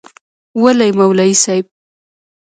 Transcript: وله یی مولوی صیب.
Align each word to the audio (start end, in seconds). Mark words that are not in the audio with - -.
وله 0.61 0.85
یی 0.87 0.93
مولوی 0.97 1.33
صیب. 1.43 1.65